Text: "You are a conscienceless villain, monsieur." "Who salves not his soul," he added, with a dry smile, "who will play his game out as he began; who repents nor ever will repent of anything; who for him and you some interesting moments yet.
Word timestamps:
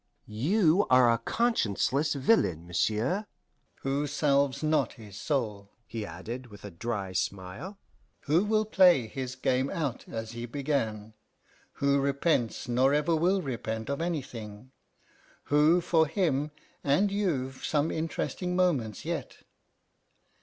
"You 0.25 0.87
are 0.89 1.11
a 1.13 1.19
conscienceless 1.19 2.15
villain, 2.15 2.65
monsieur." 2.65 3.27
"Who 3.81 4.07
salves 4.07 4.63
not 4.63 4.93
his 4.93 5.15
soul," 5.15 5.69
he 5.85 6.07
added, 6.07 6.47
with 6.47 6.65
a 6.65 6.71
dry 6.71 7.13
smile, 7.13 7.77
"who 8.21 8.43
will 8.43 8.65
play 8.65 9.05
his 9.05 9.35
game 9.35 9.69
out 9.69 10.05
as 10.09 10.31
he 10.31 10.47
began; 10.47 11.13
who 11.73 11.99
repents 12.01 12.67
nor 12.67 12.95
ever 12.95 13.15
will 13.15 13.43
repent 13.43 13.91
of 13.91 14.01
anything; 14.01 14.71
who 15.53 15.81
for 15.81 16.07
him 16.07 16.49
and 16.83 17.11
you 17.11 17.51
some 17.51 17.91
interesting 17.91 18.55
moments 18.55 19.05
yet. 19.05 19.43